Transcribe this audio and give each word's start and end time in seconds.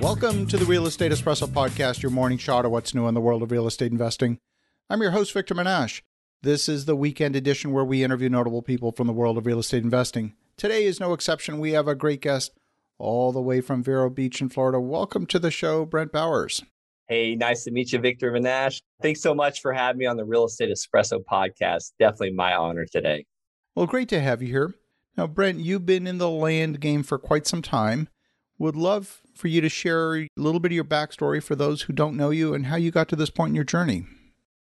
Welcome 0.00 0.46
to 0.46 0.56
the 0.56 0.64
Real 0.64 0.86
Estate 0.86 1.12
Espresso 1.12 1.46
Podcast, 1.46 2.02
your 2.02 2.10
morning 2.10 2.38
shot 2.38 2.64
of 2.64 2.70
what's 2.72 2.94
new 2.94 3.06
in 3.06 3.12
the 3.12 3.20
world 3.20 3.42
of 3.42 3.50
real 3.50 3.66
estate 3.66 3.92
investing. 3.92 4.38
I'm 4.88 5.02
your 5.02 5.10
host, 5.10 5.34
Victor 5.34 5.54
Menasce. 5.54 6.00
This 6.42 6.70
is 6.70 6.86
the 6.86 6.96
weekend 6.96 7.36
edition 7.36 7.70
where 7.70 7.84
we 7.84 8.02
interview 8.02 8.30
notable 8.30 8.62
people 8.62 8.92
from 8.92 9.06
the 9.06 9.12
world 9.12 9.36
of 9.36 9.44
real 9.44 9.58
estate 9.58 9.82
investing. 9.82 10.32
Today 10.56 10.84
is 10.86 11.00
no 11.00 11.12
exception. 11.12 11.60
We 11.60 11.72
have 11.72 11.86
a 11.86 11.94
great 11.94 12.22
guest 12.22 12.52
all 12.98 13.30
the 13.30 13.42
way 13.42 13.60
from 13.60 13.82
Vero 13.82 14.08
Beach 14.08 14.40
in 14.40 14.48
Florida. 14.48 14.80
Welcome 14.80 15.26
to 15.26 15.38
the 15.38 15.50
show, 15.50 15.84
Brent 15.84 16.12
Bowers. 16.12 16.62
Hey, 17.06 17.34
nice 17.34 17.64
to 17.64 17.70
meet 17.70 17.92
you, 17.92 17.98
Victor 17.98 18.32
Menasce. 18.32 18.80
Thanks 19.02 19.20
so 19.20 19.34
much 19.34 19.60
for 19.60 19.74
having 19.74 19.98
me 19.98 20.06
on 20.06 20.16
the 20.16 20.24
Real 20.24 20.46
Estate 20.46 20.70
Espresso 20.70 21.22
podcast. 21.30 21.92
Definitely 21.98 22.32
my 22.32 22.54
honor 22.54 22.86
today. 22.86 23.26
Well, 23.76 23.86
great 23.86 24.08
to 24.08 24.20
have 24.20 24.40
you 24.40 24.48
here. 24.48 24.74
Now, 25.18 25.26
Brent, 25.26 25.58
you've 25.60 25.84
been 25.84 26.06
in 26.06 26.16
the 26.16 26.30
land 26.30 26.80
game 26.80 27.02
for 27.02 27.18
quite 27.18 27.46
some 27.46 27.60
time. 27.60 28.08
Would 28.58 28.76
love 28.76 29.20
for 29.40 29.48
you 29.48 29.60
to 29.62 29.68
share 29.68 30.16
a 30.16 30.28
little 30.36 30.60
bit 30.60 30.70
of 30.70 30.76
your 30.76 30.84
backstory 30.84 31.42
for 31.42 31.56
those 31.56 31.82
who 31.82 31.92
don't 31.92 32.16
know 32.16 32.30
you 32.30 32.54
and 32.54 32.66
how 32.66 32.76
you 32.76 32.90
got 32.90 33.08
to 33.08 33.16
this 33.16 33.30
point 33.30 33.50
in 33.50 33.54
your 33.54 33.64
journey. 33.64 34.06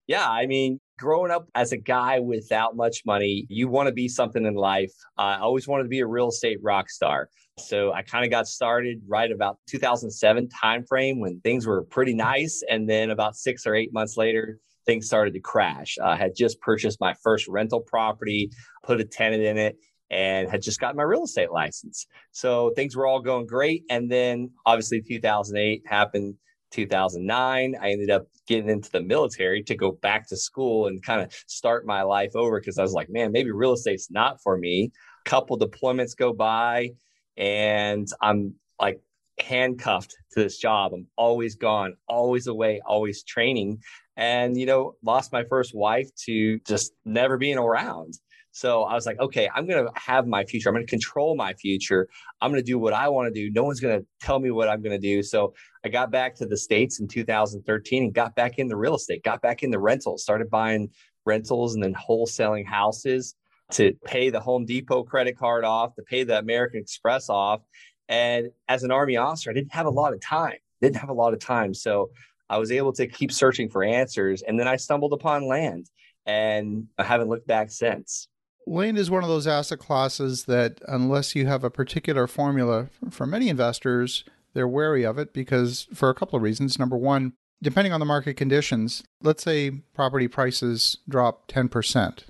Yeah, 0.06 0.30
I 0.30 0.46
mean, 0.46 0.80
growing 0.98 1.32
up 1.32 1.50
as 1.54 1.74
a 1.74 1.78
guy 1.78 2.20
without 2.20 2.78
much 2.78 3.04
money, 3.06 3.46
you 3.50 3.68
want 3.68 3.88
to 3.88 3.94
be 3.94 4.08
something 4.08 4.46
in 4.46 4.56
life. 4.56 4.92
Uh, 5.18 5.22
I 5.22 5.40
always 5.40 5.68
wanted 5.68 5.84
to 5.84 5.90
be 5.90 6.00
a 6.00 6.08
real 6.08 6.30
estate 6.30 6.60
rock 6.62 6.90
star. 6.90 7.30
So 7.60 7.92
I 7.92 8.04
kind 8.04 8.24
of 8.24 8.32
got 8.32 8.48
started 8.48 9.02
right 9.08 9.32
about 9.32 9.58
2007 9.68 10.48
timeframe 10.48 11.20
when 11.20 11.42
things 11.42 11.66
were 11.66 11.84
pretty 11.84 12.14
nice, 12.14 12.64
and 12.70 12.88
then 12.88 13.10
about 13.10 13.36
six 13.36 13.66
or 13.66 13.76
eight 13.76 13.92
months 13.92 14.16
later, 14.16 14.60
things 14.86 15.08
started 15.08 15.34
to 15.34 15.40
crash. 15.40 15.98
I 16.02 16.16
had 16.16 16.36
just 16.36 16.62
purchased 16.62 17.02
my 17.02 17.14
first 17.22 17.48
rental 17.48 17.82
property, 17.82 18.52
put 18.84 19.02
a 19.02 19.04
tenant 19.04 19.44
in 19.44 19.58
it, 19.58 19.76
and 20.10 20.50
had 20.50 20.62
just 20.62 20.80
gotten 20.80 20.98
my 20.98 21.04
real 21.04 21.24
estate 21.24 21.52
license. 21.52 22.08
So 22.32 22.72
things 22.76 22.96
were 22.96 23.08
all 23.08 23.20
going 23.20 23.46
great. 23.46 23.84
And 23.90 24.10
then 24.10 24.52
obviously 24.66 25.02
2008 25.02 25.84
happened 25.86 26.36
2009. 26.72 27.76
I 27.82 27.90
ended 27.90 28.10
up 28.10 28.28
getting 28.48 28.70
into 28.70 28.92
the 28.92 29.02
military 29.02 29.64
to 29.64 29.76
go 29.76 29.92
back 29.92 30.28
to 30.30 30.38
school 30.38 30.88
and 30.88 31.04
kind 31.04 31.22
of 31.22 31.34
start 31.48 31.86
my 31.86 32.04
life 32.04 32.36
over 32.36 32.60
because 32.60 32.78
I 32.78 32.84
was 32.84 32.94
like, 32.94 33.10
man, 33.10 33.32
maybe 33.32 33.52
real 33.52 33.74
estate's 33.74 34.12
not 34.12 34.42
for 34.42 34.58
me. 34.58 34.92
A 35.26 35.30
couple 35.30 35.58
deployments 35.60 36.16
go 36.16 36.34
by 36.34 36.92
and 37.36 38.08
I'm 38.22 38.56
like 38.80 39.02
handcuffed 39.40 40.16
to 40.32 40.44
this 40.44 40.58
job. 40.58 40.94
I'm 40.94 41.08
always 41.16 41.56
gone, 41.56 41.96
always 42.08 42.48
away, 42.48 42.82
always 42.86 43.24
training. 43.24 43.82
And, 44.16 44.58
you 44.58 44.66
know, 44.66 44.96
lost 45.04 45.32
my 45.32 45.44
first 45.44 45.76
wife 45.76 46.10
to 46.26 46.60
just 46.60 46.92
never 47.06 47.38
being 47.38 47.58
around. 47.58 48.16
So 48.58 48.86
I 48.86 48.96
was 48.96 49.06
like, 49.06 49.20
okay, 49.20 49.48
I'm 49.54 49.68
going 49.68 49.86
to 49.86 49.92
have 49.94 50.26
my 50.26 50.44
future. 50.44 50.68
I'm 50.68 50.74
going 50.74 50.84
to 50.84 50.90
control 50.90 51.36
my 51.36 51.54
future. 51.54 52.10
I'm 52.42 52.50
going 52.50 52.60
to 52.60 52.66
do 52.66 52.80
what 52.80 52.92
I 52.92 53.08
want 53.08 53.32
to 53.32 53.40
do. 53.40 53.52
No 53.52 53.64
one's 53.64 53.80
going 53.80 54.00
to 54.00 54.08
tell 54.20 54.40
me 54.40 54.50
what 54.50 54.68
I'm 54.68 54.82
going 54.82 55.00
to 55.00 55.08
do. 55.08 55.22
So 55.22 55.54
I 55.86 55.90
got 55.90 56.10
back 56.10 56.34
to 56.38 56.48
the 56.48 56.58
States 56.58 57.00
in 57.00 57.08
2013 57.08 58.06
and 58.06 58.14
got 58.16 58.36
back 58.36 58.58
into 58.58 58.76
real 58.76 58.96
estate, 58.96 59.24
got 59.24 59.44
back 59.44 59.62
into 59.62 59.78
rentals, 59.78 60.24
started 60.24 60.50
buying 60.50 60.90
rentals 61.24 61.76
and 61.76 61.84
then 61.84 61.94
wholesaling 61.94 62.66
houses 62.66 63.36
to 63.74 63.94
pay 64.06 64.32
the 64.32 64.40
Home 64.40 64.66
Depot 64.66 65.04
credit 65.04 65.38
card 65.38 65.64
off, 65.64 65.94
to 65.94 66.02
pay 66.02 66.24
the 66.24 66.40
American 66.40 66.80
Express 66.80 67.30
off. 67.30 67.62
And 68.10 68.48
as 68.68 68.82
an 68.82 68.90
Army 68.90 69.18
officer, 69.18 69.52
I 69.52 69.54
didn't 69.54 69.74
have 69.74 69.86
a 69.86 69.92
lot 69.92 70.14
of 70.14 70.20
time, 70.20 70.58
didn't 70.82 70.96
have 70.96 71.10
a 71.10 71.14
lot 71.14 71.34
of 71.34 71.40
time. 71.40 71.76
So 71.76 72.10
I 72.50 72.58
was 72.58 72.72
able 72.72 72.94
to 72.94 73.06
keep 73.06 73.32
searching 73.32 73.70
for 73.70 73.84
answers. 73.84 74.42
And 74.42 74.60
then 74.60 74.68
I 74.68 74.78
stumbled 74.78 75.14
upon 75.14 75.48
land 75.48 75.92
and 76.26 76.88
I 76.98 77.04
haven't 77.04 77.30
looked 77.30 77.46
back 77.46 77.70
since. 77.70 78.28
Land 78.70 78.98
is 78.98 79.10
one 79.10 79.24
of 79.24 79.30
those 79.30 79.48
asset 79.48 79.80
classes 79.80 80.44
that, 80.44 80.82
unless 80.90 81.36
you 81.36 81.48
have 81.48 81.64
a 81.64 81.70
particular 81.70 82.28
formula 82.28 82.90
for 83.10 83.26
many 83.26 83.48
investors, 83.48 84.26
they're 84.54 84.68
wary 84.68 85.06
of 85.06 85.18
it 85.18 85.32
because 85.32 85.88
for 85.94 86.10
a 86.10 86.14
couple 86.14 86.36
of 86.36 86.44
reasons. 86.44 86.78
Number 86.78 86.98
one, 86.98 87.32
depending 87.62 87.94
on 87.94 88.02
the 88.02 88.06
market 88.06 88.34
conditions, 88.34 89.06
let's 89.22 89.42
say 89.42 89.72
property 89.94 90.28
prices 90.28 90.98
drop 91.08 91.48
10%, 91.48 92.24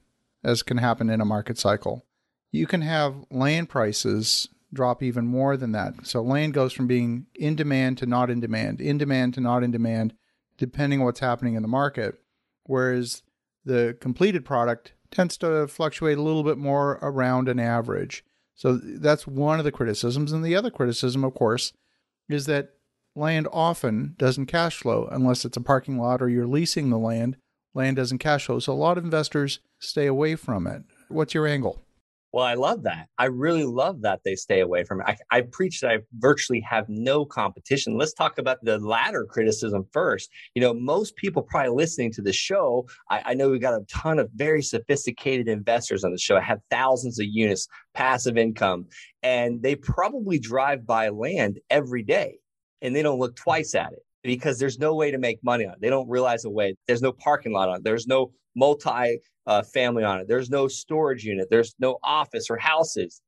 as 0.43 0.61
can 0.61 0.77
happen 0.77 1.09
in 1.09 1.21
a 1.21 1.25
market 1.25 1.57
cycle. 1.57 2.05
You 2.51 2.67
can 2.67 2.81
have 2.81 3.25
land 3.31 3.67
prices 3.67 4.47
drop 4.71 5.01
even 5.01 5.25
more 5.25 5.57
than 5.57 5.71
that. 5.71 6.05
So 6.05 6.21
land 6.21 6.53
goes 6.53 6.71
from 6.71 6.85
being 6.85 7.25
in 7.33 7.55
demand 7.55 7.97
to 7.97 8.05
not 8.05 8.29
in 8.29 8.41
demand, 8.41 8.79
in 8.79 8.99
demand 8.99 9.33
to 9.33 9.41
not 9.41 9.63
in 9.63 9.71
demand, 9.71 10.13
depending 10.59 10.99
on 10.99 11.05
what's 11.05 11.19
happening 11.19 11.55
in 11.55 11.63
the 11.63 11.67
market. 11.67 12.19
Whereas 12.65 13.23
the 13.65 13.97
completed 13.99 14.45
product 14.45 14.93
tends 15.11 15.37
to 15.37 15.67
fluctuate 15.67 16.17
a 16.17 16.21
little 16.21 16.43
bit 16.43 16.57
more 16.57 16.99
around 17.01 17.49
an 17.49 17.59
average. 17.59 18.23
So 18.55 18.77
that's 18.77 19.27
one 19.27 19.59
of 19.59 19.65
the 19.65 19.71
criticisms. 19.71 20.31
And 20.31 20.43
the 20.43 20.55
other 20.55 20.71
criticism, 20.71 21.23
of 21.23 21.33
course, 21.33 21.73
is 22.27 22.45
that 22.47 22.73
land 23.15 23.47
often 23.51 24.15
doesn't 24.17 24.47
cash 24.47 24.77
flow 24.77 25.07
unless 25.11 25.45
it's 25.45 25.57
a 25.57 25.61
parking 25.61 25.97
lot 25.97 26.21
or 26.21 26.29
you're 26.29 26.47
leasing 26.47 26.89
the 26.89 26.97
land. 26.97 27.37
Land 27.73 27.97
doesn't 27.97 28.17
cash 28.17 28.45
flow. 28.47 28.59
So 28.59 28.73
a 28.73 28.75
lot 28.75 28.97
of 28.97 29.03
investors 29.03 29.59
stay 29.79 30.07
away 30.07 30.35
from 30.35 30.65
it. 30.65 30.83
What's 31.09 31.33
your 31.33 31.47
angle? 31.47 31.83
Well, 32.33 32.45
I 32.45 32.55
love 32.55 32.83
that. 32.83 33.07
I 33.17 33.25
really 33.25 33.63
love 33.63 34.01
that 34.01 34.19
they 34.25 34.35
stay 34.35 34.59
away 34.59 34.83
from 34.83 34.99
it. 34.99 35.05
I, 35.07 35.37
I, 35.37 35.41
preach 35.41 35.79
that 35.79 35.91
I 35.91 35.97
virtually 36.17 36.59
have 36.59 36.85
no 36.89 37.25
competition. 37.25 37.97
Let's 37.97 38.13
talk 38.13 38.37
about 38.37 38.57
the 38.63 38.79
latter 38.79 39.25
criticism 39.25 39.85
first. 39.93 40.29
You 40.53 40.61
know, 40.61 40.73
most 40.73 41.15
people 41.15 41.41
probably 41.41 41.71
listening 41.71 42.11
to 42.13 42.21
the 42.21 42.33
show, 42.33 42.85
I, 43.09 43.21
I 43.27 43.33
know 43.33 43.49
we've 43.49 43.61
got 43.61 43.79
a 43.79 43.85
ton 43.89 44.19
of 44.19 44.29
very 44.35 44.61
sophisticated 44.61 45.47
investors 45.47 46.03
on 46.03 46.11
the 46.11 46.17
show. 46.17 46.35
I 46.35 46.41
have 46.41 46.59
thousands 46.69 47.17
of 47.17 47.27
units, 47.29 47.67
passive 47.93 48.37
income, 48.37 48.87
and 49.23 49.61
they 49.61 49.75
probably 49.75 50.37
drive 50.37 50.85
by 50.85 51.09
land 51.09 51.59
every 51.69 52.03
day 52.03 52.39
and 52.81 52.95
they 52.95 53.01
don't 53.01 53.19
look 53.19 53.35
twice 53.35 53.73
at 53.73 53.93
it 53.93 54.03
because 54.27 54.59
there's 54.59 54.77
no 54.77 54.93
way 54.93 55.09
to 55.09 55.17
make 55.17 55.41
money 55.41 55.65
on 55.65 55.71
it. 55.71 55.79
They 55.79 55.89
don't 55.89 56.09
realize 56.09 56.43
a 56.43 56.49
way. 56.49 56.75
There's 56.85 57.01
no 57.01 57.13
parking 57.13 57.53
lot 57.53 57.69
on 57.69 57.77
it. 57.77 57.83
There's 57.85 58.07
no 58.07 58.33
multi 58.57 59.19
uh, 59.45 59.63
family 59.63 60.03
on 60.03 60.19
it. 60.19 60.27
There's 60.27 60.49
no 60.49 60.67
storage 60.67 61.23
unit. 61.23 61.47
There's 61.49 61.73
no 61.79 61.97
office 62.03 62.49
or 62.49 62.57
houses. 62.57 63.21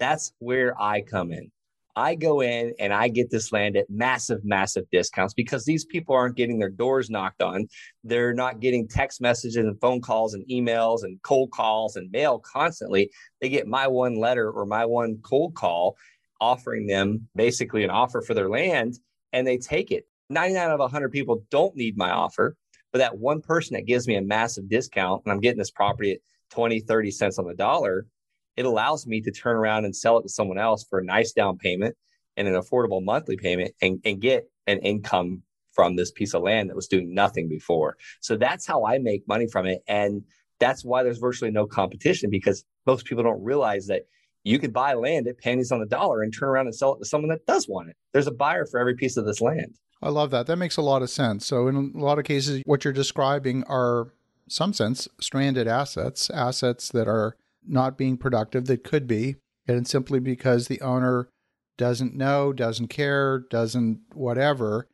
That's 0.00 0.32
where 0.38 0.74
I 0.80 1.02
come 1.02 1.30
in. 1.30 1.52
I 1.94 2.14
go 2.14 2.40
in 2.40 2.72
and 2.78 2.90
I 2.90 3.08
get 3.08 3.30
this 3.30 3.52
land 3.52 3.76
at 3.76 3.90
massive, 3.90 4.44
massive 4.44 4.84
discounts 4.90 5.34
because 5.34 5.66
these 5.66 5.84
people 5.84 6.14
aren't 6.14 6.36
getting 6.36 6.58
their 6.58 6.70
doors 6.70 7.10
knocked 7.10 7.42
on. 7.42 7.68
They're 8.02 8.34
not 8.34 8.60
getting 8.60 8.88
text 8.88 9.20
messages 9.20 9.56
and 9.56 9.78
phone 9.78 10.00
calls 10.00 10.32
and 10.32 10.46
emails 10.50 11.04
and 11.04 11.20
cold 11.22 11.50
calls 11.50 11.96
and 11.96 12.10
mail 12.10 12.38
constantly. 12.38 13.10
They 13.42 13.50
get 13.50 13.66
my 13.66 13.88
one 13.88 14.18
letter 14.18 14.50
or 14.50 14.64
my 14.64 14.86
one 14.86 15.18
cold 15.22 15.54
call 15.54 15.96
offering 16.40 16.86
them 16.86 17.28
basically 17.34 17.84
an 17.84 17.90
offer 17.90 18.22
for 18.22 18.32
their 18.32 18.48
land 18.48 18.98
and 19.34 19.46
they 19.46 19.58
take 19.58 19.90
it. 19.90 20.06
99 20.30 20.62
out 20.62 20.72
of 20.72 20.80
100 20.80 21.10
people 21.10 21.42
don't 21.50 21.76
need 21.76 21.96
my 21.96 22.10
offer. 22.10 22.56
But 22.92 22.98
that 22.98 23.18
one 23.18 23.42
person 23.42 23.74
that 23.74 23.86
gives 23.86 24.06
me 24.06 24.16
a 24.16 24.22
massive 24.22 24.68
discount 24.68 25.22
and 25.24 25.32
I'm 25.32 25.40
getting 25.40 25.58
this 25.58 25.70
property 25.70 26.12
at 26.12 26.18
20, 26.50 26.80
30 26.80 27.10
cents 27.10 27.38
on 27.38 27.46
the 27.46 27.54
dollar, 27.54 28.06
it 28.56 28.64
allows 28.64 29.06
me 29.06 29.20
to 29.20 29.30
turn 29.30 29.56
around 29.56 29.84
and 29.84 29.94
sell 29.94 30.18
it 30.18 30.22
to 30.22 30.28
someone 30.28 30.58
else 30.58 30.84
for 30.88 31.00
a 31.00 31.04
nice 31.04 31.32
down 31.32 31.58
payment 31.58 31.94
and 32.36 32.48
an 32.48 32.54
affordable 32.54 33.04
monthly 33.04 33.36
payment 33.36 33.74
and, 33.82 34.00
and 34.04 34.20
get 34.20 34.48
an 34.66 34.78
income 34.78 35.42
from 35.72 35.94
this 35.94 36.10
piece 36.10 36.32
of 36.32 36.42
land 36.42 36.70
that 36.70 36.76
was 36.76 36.88
doing 36.88 37.12
nothing 37.12 37.48
before. 37.48 37.96
So 38.20 38.36
that's 38.36 38.66
how 38.66 38.86
I 38.86 38.98
make 38.98 39.28
money 39.28 39.46
from 39.46 39.66
it. 39.66 39.82
And 39.86 40.22
that's 40.58 40.84
why 40.84 41.02
there's 41.02 41.18
virtually 41.18 41.50
no 41.50 41.66
competition 41.66 42.30
because 42.30 42.64
most 42.86 43.04
people 43.04 43.22
don't 43.22 43.44
realize 43.44 43.86
that 43.88 44.02
you 44.42 44.58
could 44.58 44.72
buy 44.72 44.94
land 44.94 45.28
at 45.28 45.38
pennies 45.38 45.70
on 45.70 45.80
the 45.80 45.86
dollar 45.86 46.22
and 46.22 46.32
turn 46.32 46.48
around 46.48 46.66
and 46.66 46.74
sell 46.74 46.94
it 46.94 47.00
to 47.00 47.04
someone 47.04 47.28
that 47.28 47.44
does 47.46 47.68
want 47.68 47.90
it. 47.90 47.96
There's 48.12 48.26
a 48.26 48.32
buyer 48.32 48.64
for 48.64 48.80
every 48.80 48.94
piece 48.94 49.16
of 49.16 49.26
this 49.26 49.40
land. 49.40 49.76
I 50.02 50.10
love 50.10 50.30
that. 50.30 50.46
That 50.46 50.56
makes 50.56 50.76
a 50.76 50.82
lot 50.82 51.02
of 51.02 51.10
sense. 51.10 51.46
So, 51.46 51.68
in 51.68 51.92
a 51.94 51.98
lot 51.98 52.18
of 52.18 52.24
cases, 52.24 52.62
what 52.66 52.84
you're 52.84 52.92
describing 52.92 53.64
are, 53.64 54.12
some 54.48 54.72
sense, 54.72 55.08
stranded 55.20 55.66
assets, 55.66 56.30
assets 56.30 56.90
that 56.90 57.08
are 57.08 57.36
not 57.66 57.98
being 57.98 58.16
productive 58.16 58.66
that 58.66 58.84
could 58.84 59.06
be, 59.06 59.36
and 59.66 59.88
simply 59.88 60.20
because 60.20 60.68
the 60.68 60.80
owner 60.80 61.28
doesn't 61.76 62.14
know, 62.14 62.52
doesn't 62.52 62.88
care, 62.88 63.40
doesn't 63.50 64.00
whatever. 64.14 64.88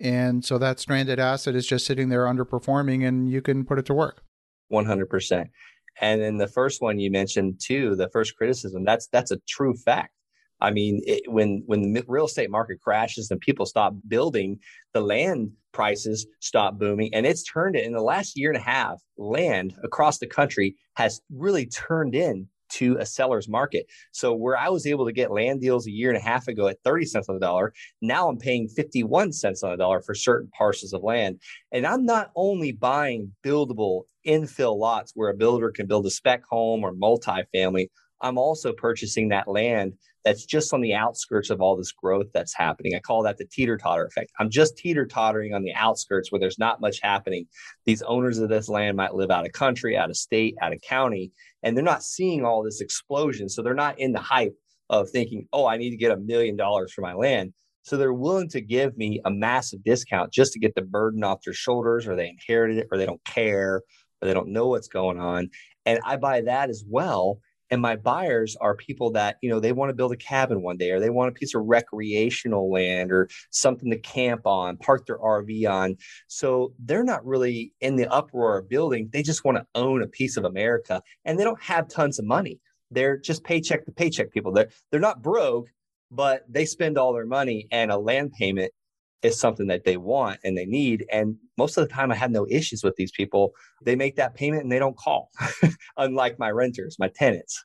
And 0.00 0.44
so 0.44 0.58
that 0.58 0.78
stranded 0.78 1.18
asset 1.18 1.54
is 1.54 1.66
just 1.66 1.86
sitting 1.86 2.08
there 2.08 2.24
underperforming 2.24 3.06
and 3.06 3.28
you 3.28 3.42
can 3.42 3.64
put 3.64 3.78
it 3.78 3.86
to 3.86 3.94
work. 3.94 4.22
100%. 4.72 5.46
And 6.00 6.20
then 6.20 6.36
the 6.36 6.46
first 6.46 6.80
one 6.80 7.00
you 7.00 7.10
mentioned 7.10 7.60
too, 7.60 7.96
the 7.96 8.08
first 8.10 8.36
criticism, 8.36 8.84
that's 8.84 9.08
that's 9.08 9.32
a 9.32 9.38
true 9.48 9.74
fact. 9.74 10.12
I 10.60 10.70
mean, 10.70 11.02
it, 11.06 11.30
when 11.30 11.62
when 11.66 11.92
the 11.92 12.04
real 12.06 12.26
estate 12.26 12.50
market 12.50 12.80
crashes 12.80 13.30
and 13.30 13.40
people 13.40 13.66
stop 13.66 13.94
building, 14.06 14.58
the 14.92 15.00
land 15.00 15.52
prices 15.72 16.26
stop 16.40 16.78
booming, 16.78 17.14
and 17.14 17.26
it's 17.26 17.44
turned 17.44 17.76
in 17.76 17.92
the 17.92 18.02
last 18.02 18.36
year 18.36 18.50
and 18.50 18.58
a 18.58 18.62
half. 18.64 19.00
Land 19.16 19.74
across 19.84 20.18
the 20.18 20.26
country 20.26 20.76
has 20.96 21.20
really 21.30 21.66
turned 21.66 22.14
in 22.14 22.48
to 22.70 22.96
a 22.98 23.06
seller's 23.06 23.48
market. 23.48 23.86
So 24.12 24.34
where 24.34 24.56
I 24.56 24.68
was 24.68 24.86
able 24.86 25.06
to 25.06 25.12
get 25.12 25.30
land 25.30 25.60
deals 25.60 25.86
a 25.86 25.90
year 25.90 26.10
and 26.10 26.18
a 26.18 26.22
half 26.22 26.48
ago 26.48 26.68
at 26.68 26.78
30 26.84 27.06
cents 27.06 27.28
on 27.28 27.36
the 27.36 27.40
dollar, 27.40 27.72
now 28.02 28.28
I'm 28.28 28.38
paying 28.38 28.68
51 28.68 29.32
cents 29.32 29.62
on 29.62 29.70
the 29.70 29.76
dollar 29.76 30.02
for 30.02 30.14
certain 30.14 30.50
parcels 30.56 30.92
of 30.92 31.02
land. 31.02 31.40
And 31.72 31.86
I'm 31.86 32.04
not 32.04 32.30
only 32.36 32.72
buying 32.72 33.32
buildable 33.44 34.02
infill 34.26 34.76
lots 34.78 35.12
where 35.14 35.30
a 35.30 35.34
builder 35.34 35.70
can 35.70 35.86
build 35.86 36.06
a 36.06 36.10
spec 36.10 36.42
home 36.48 36.84
or 36.84 36.92
multifamily. 36.92 37.88
I'm 38.20 38.38
also 38.38 38.72
purchasing 38.72 39.28
that 39.28 39.48
land 39.48 39.94
that's 40.24 40.44
just 40.44 40.74
on 40.74 40.80
the 40.80 40.94
outskirts 40.94 41.48
of 41.50 41.60
all 41.60 41.76
this 41.76 41.92
growth 41.92 42.26
that's 42.34 42.54
happening. 42.54 42.94
I 42.94 42.98
call 42.98 43.22
that 43.22 43.38
the 43.38 43.46
teeter 43.46 43.78
totter 43.78 44.04
effect. 44.04 44.32
I'm 44.38 44.50
just 44.50 44.76
teeter 44.76 45.06
tottering 45.06 45.54
on 45.54 45.62
the 45.62 45.74
outskirts 45.74 46.30
where 46.30 46.40
there's 46.40 46.58
not 46.58 46.80
much 46.80 47.00
happening. 47.02 47.46
These 47.86 48.02
owners 48.02 48.38
of 48.38 48.48
this 48.48 48.68
land 48.68 48.96
might 48.96 49.14
live 49.14 49.30
out 49.30 49.46
of 49.46 49.52
country, 49.52 49.96
out 49.96 50.10
of 50.10 50.16
state, 50.16 50.56
out 50.60 50.72
of 50.72 50.80
county, 50.82 51.32
and 51.62 51.76
they're 51.76 51.84
not 51.84 52.02
seeing 52.02 52.44
all 52.44 52.62
this 52.62 52.80
explosion. 52.80 53.48
So 53.48 53.62
they're 53.62 53.74
not 53.74 53.98
in 53.98 54.12
the 54.12 54.20
hype 54.20 54.54
of 54.90 55.10
thinking, 55.10 55.46
oh, 55.52 55.66
I 55.66 55.76
need 55.76 55.90
to 55.90 55.96
get 55.96 56.12
a 56.12 56.16
million 56.16 56.56
dollars 56.56 56.92
for 56.92 57.02
my 57.02 57.14
land. 57.14 57.52
So 57.82 57.96
they're 57.96 58.12
willing 58.12 58.48
to 58.50 58.60
give 58.60 58.96
me 58.98 59.20
a 59.24 59.30
massive 59.30 59.82
discount 59.82 60.32
just 60.32 60.52
to 60.52 60.58
get 60.58 60.74
the 60.74 60.82
burden 60.82 61.24
off 61.24 61.42
their 61.42 61.54
shoulders, 61.54 62.06
or 62.06 62.16
they 62.16 62.28
inherited 62.28 62.78
it, 62.78 62.88
or 62.90 62.98
they 62.98 63.06
don't 63.06 63.24
care, 63.24 63.76
or 63.76 64.26
they 64.26 64.34
don't 64.34 64.48
know 64.48 64.66
what's 64.66 64.88
going 64.88 65.18
on. 65.18 65.48
And 65.86 66.00
I 66.04 66.16
buy 66.16 66.42
that 66.42 66.68
as 66.68 66.84
well. 66.86 67.40
And 67.70 67.82
my 67.82 67.96
buyers 67.96 68.56
are 68.60 68.74
people 68.74 69.10
that, 69.12 69.36
you 69.42 69.50
know, 69.50 69.60
they 69.60 69.72
want 69.72 69.90
to 69.90 69.94
build 69.94 70.12
a 70.12 70.16
cabin 70.16 70.62
one 70.62 70.76
day, 70.76 70.90
or 70.90 71.00
they 71.00 71.10
want 71.10 71.30
a 71.30 71.38
piece 71.38 71.54
of 71.54 71.62
recreational 71.64 72.70
land 72.70 73.12
or 73.12 73.28
something 73.50 73.90
to 73.90 73.98
camp 73.98 74.46
on, 74.46 74.76
park 74.76 75.06
their 75.06 75.18
RV 75.18 75.70
on. 75.70 75.96
So 76.26 76.72
they're 76.78 77.04
not 77.04 77.24
really 77.26 77.72
in 77.80 77.96
the 77.96 78.12
uproar 78.12 78.58
of 78.58 78.68
building. 78.68 79.08
They 79.12 79.22
just 79.22 79.44
want 79.44 79.58
to 79.58 79.66
own 79.74 80.02
a 80.02 80.08
piece 80.08 80.36
of 80.36 80.44
America 80.44 81.02
and 81.24 81.38
they 81.38 81.44
don't 81.44 81.62
have 81.62 81.88
tons 81.88 82.18
of 82.18 82.24
money. 82.24 82.60
They're 82.90 83.18
just 83.18 83.44
paycheck 83.44 83.84
to 83.84 83.92
paycheck 83.92 84.32
people. 84.32 84.52
They're, 84.52 84.70
they're 84.90 85.00
not 85.00 85.22
broke, 85.22 85.68
but 86.10 86.44
they 86.48 86.64
spend 86.64 86.96
all 86.96 87.12
their 87.12 87.26
money 87.26 87.68
and 87.70 87.90
a 87.90 87.98
land 87.98 88.32
payment 88.32 88.72
is 89.22 89.38
something 89.38 89.66
that 89.68 89.84
they 89.84 89.96
want 89.96 90.40
and 90.44 90.56
they 90.56 90.66
need. 90.66 91.04
And 91.10 91.36
most 91.56 91.76
of 91.76 91.86
the 91.86 91.92
time, 91.92 92.12
I 92.12 92.14
have 92.14 92.30
no 92.30 92.46
issues 92.48 92.84
with 92.84 92.96
these 92.96 93.10
people. 93.10 93.52
They 93.82 93.96
make 93.96 94.16
that 94.16 94.34
payment 94.34 94.62
and 94.62 94.72
they 94.72 94.78
don't 94.78 94.96
call, 94.96 95.30
unlike 95.96 96.38
my 96.38 96.50
renters, 96.50 96.96
my 96.98 97.08
tenants. 97.08 97.64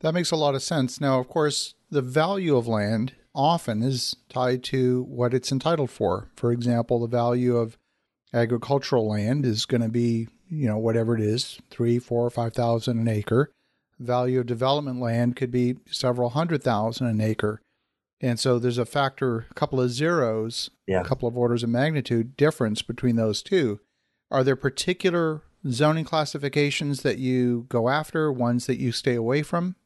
That 0.00 0.14
makes 0.14 0.32
a 0.32 0.36
lot 0.36 0.54
of 0.54 0.62
sense. 0.62 1.00
Now, 1.00 1.20
of 1.20 1.28
course, 1.28 1.74
the 1.90 2.02
value 2.02 2.56
of 2.56 2.66
land 2.66 3.14
often 3.34 3.82
is 3.82 4.16
tied 4.28 4.64
to 4.64 5.04
what 5.04 5.32
it's 5.32 5.52
entitled 5.52 5.90
for. 5.90 6.28
For 6.36 6.52
example, 6.52 7.00
the 7.00 7.06
value 7.06 7.56
of 7.56 7.78
agricultural 8.34 9.08
land 9.08 9.46
is 9.46 9.64
going 9.64 9.82
to 9.82 9.88
be, 9.88 10.28
you 10.48 10.66
know, 10.66 10.78
whatever 10.78 11.14
it 11.14 11.20
is, 11.20 11.60
three, 11.70 11.98
four, 11.98 12.28
five 12.30 12.54
thousand 12.54 12.98
an 12.98 13.08
acre 13.08 13.52
value 14.02 14.40
of 14.40 14.46
development 14.46 15.00
land 15.00 15.36
could 15.36 15.50
be 15.50 15.76
several 15.90 16.30
hundred 16.30 16.62
thousand 16.62 17.06
an 17.06 17.20
acre. 17.20 17.60
And 18.22 18.38
so 18.38 18.58
there's 18.58 18.78
a 18.78 18.86
factor, 18.86 19.46
a 19.50 19.54
couple 19.54 19.80
of 19.80 19.90
zeros, 19.90 20.70
yeah. 20.86 21.00
a 21.00 21.04
couple 21.04 21.28
of 21.28 21.36
orders 21.36 21.62
of 21.62 21.70
magnitude 21.70 22.36
difference 22.36 22.80
between 22.80 23.16
those 23.16 23.42
two. 23.42 23.80
Are 24.30 24.44
there 24.44 24.56
particular 24.56 25.42
zoning 25.68 26.04
classifications 26.04 27.02
that 27.02 27.18
you 27.18 27.66
go 27.68 27.88
after, 27.88 28.32
ones 28.32 28.66
that 28.66 28.78
you 28.78 28.92
stay 28.92 29.14
away 29.14 29.42
from? 29.42 29.76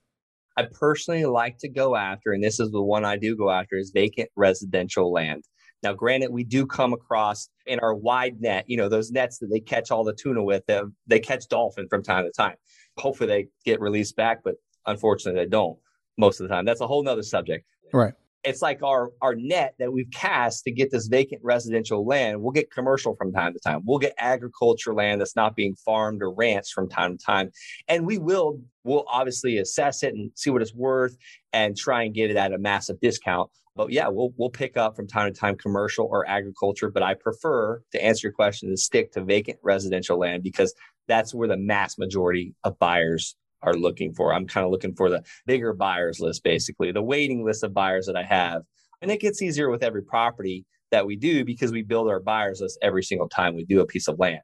I 0.56 0.66
personally 0.70 1.24
like 1.24 1.58
to 1.58 1.68
go 1.68 1.96
after, 1.96 2.32
and 2.32 2.42
this 2.42 2.60
is 2.60 2.70
the 2.70 2.82
one 2.82 3.04
I 3.04 3.16
do 3.16 3.36
go 3.36 3.50
after, 3.50 3.76
is 3.76 3.90
vacant 3.90 4.30
residential 4.36 5.10
land. 5.10 5.44
Now, 5.82 5.92
granted, 5.92 6.30
we 6.30 6.44
do 6.44 6.66
come 6.66 6.92
across 6.92 7.48
in 7.66 7.80
our 7.80 7.94
wide 7.94 8.40
net, 8.40 8.64
you 8.66 8.76
know, 8.76 8.88
those 8.88 9.10
nets 9.10 9.38
that 9.38 9.48
they 9.48 9.60
catch 9.60 9.90
all 9.90 10.04
the 10.04 10.14
tuna 10.14 10.42
with, 10.42 10.62
they 11.06 11.20
catch 11.20 11.48
dolphin 11.48 11.88
from 11.88 12.02
time 12.02 12.24
to 12.24 12.32
time 12.32 12.56
hopefully 12.98 13.28
they 13.28 13.48
get 13.64 13.80
released 13.80 14.16
back, 14.16 14.42
but 14.44 14.54
unfortunately 14.86 15.40
they 15.42 15.48
don't 15.48 15.78
most 16.18 16.40
of 16.40 16.48
the 16.48 16.54
time. 16.54 16.64
That's 16.64 16.80
a 16.80 16.86
whole 16.86 17.02
nother 17.02 17.22
subject. 17.22 17.66
Right. 17.92 18.14
It's 18.46 18.62
like 18.62 18.82
our 18.82 19.10
our 19.20 19.34
net 19.34 19.74
that 19.78 19.92
we've 19.92 20.10
cast 20.12 20.64
to 20.64 20.70
get 20.70 20.90
this 20.90 21.08
vacant 21.08 21.42
residential 21.42 22.06
land. 22.06 22.40
We'll 22.40 22.52
get 22.52 22.70
commercial 22.70 23.16
from 23.16 23.32
time 23.32 23.52
to 23.52 23.58
time. 23.58 23.82
We'll 23.84 23.98
get 23.98 24.14
agriculture 24.18 24.94
land 24.94 25.20
that's 25.20 25.36
not 25.36 25.56
being 25.56 25.74
farmed 25.74 26.22
or 26.22 26.32
ranched 26.32 26.72
from 26.72 26.88
time 26.88 27.18
to 27.18 27.24
time. 27.24 27.50
And 27.88 28.06
we 28.06 28.18
will 28.18 28.60
we'll 28.84 29.04
obviously 29.08 29.58
assess 29.58 30.02
it 30.02 30.14
and 30.14 30.30
see 30.36 30.50
what 30.50 30.62
it's 30.62 30.74
worth 30.74 31.16
and 31.52 31.76
try 31.76 32.04
and 32.04 32.14
get 32.14 32.30
it 32.30 32.36
at 32.36 32.52
a 32.52 32.58
massive 32.58 33.00
discount. 33.00 33.50
But 33.74 33.90
yeah, 33.90 34.08
we'll 34.08 34.32
we'll 34.36 34.50
pick 34.50 34.76
up 34.76 34.94
from 34.94 35.08
time 35.08 35.32
to 35.32 35.38
time 35.38 35.56
commercial 35.56 36.06
or 36.10 36.26
agriculture. 36.28 36.88
But 36.88 37.02
I 37.02 37.14
prefer 37.14 37.82
to 37.92 38.04
answer 38.04 38.28
your 38.28 38.32
question 38.32 38.70
to 38.70 38.76
stick 38.76 39.12
to 39.12 39.24
vacant 39.24 39.58
residential 39.62 40.18
land 40.18 40.44
because 40.44 40.72
that's 41.08 41.34
where 41.34 41.48
the 41.48 41.56
mass 41.56 41.98
majority 41.98 42.54
of 42.64 42.78
buyers 42.78 43.36
are 43.66 43.74
looking 43.74 44.14
for. 44.14 44.32
I'm 44.32 44.46
kind 44.46 44.64
of 44.64 44.70
looking 44.70 44.94
for 44.94 45.10
the 45.10 45.22
bigger 45.46 45.74
buyers 45.74 46.20
list, 46.20 46.42
basically, 46.44 46.92
the 46.92 47.02
waiting 47.02 47.44
list 47.44 47.62
of 47.62 47.74
buyers 47.74 48.06
that 48.06 48.16
I 48.16 48.22
have. 48.22 48.62
And 49.02 49.10
it 49.10 49.20
gets 49.20 49.42
easier 49.42 49.68
with 49.68 49.82
every 49.82 50.02
property 50.02 50.64
that 50.90 51.06
we 51.06 51.16
do 51.16 51.44
because 51.44 51.72
we 51.72 51.82
build 51.82 52.08
our 52.08 52.20
buyers 52.20 52.60
list 52.60 52.78
every 52.80 53.02
single 53.02 53.28
time 53.28 53.54
we 53.54 53.64
do 53.64 53.80
a 53.80 53.86
piece 53.86 54.08
of 54.08 54.18
land. 54.18 54.40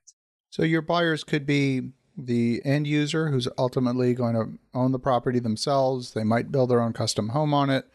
So 0.51 0.65
your 0.65 0.83
buyers 0.83 1.25
could 1.25 1.47
be 1.47 1.93
the 2.19 2.61
end 2.65 2.87
user 2.87 3.31
who's 3.31 3.49
ultimately 3.57 4.13
going 4.13 4.35
to 4.35 4.59
own 4.75 4.93
the 4.93 4.99
property 4.99 5.39
themselves. 5.39 6.13
They 6.13 6.25
might 6.25 6.53
build 6.53 6.71
their 6.71 6.83
own 6.83 6.93
custom 6.93 7.31
home 7.31 7.55
on 7.55 7.71
it. 7.71 7.87